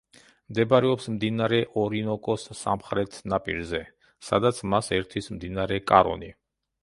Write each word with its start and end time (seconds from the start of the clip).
მდებარეობს 0.51 1.03
მდინარე 1.15 1.59
ორინოკოს 1.81 2.45
სამხრეთ 2.61 3.19
ნაპირზე, 3.33 3.83
სადაც 4.29 4.63
მას 4.75 4.91
ერთვის 5.01 5.29
მდინარე 5.37 5.81
კარონი. 5.93 6.33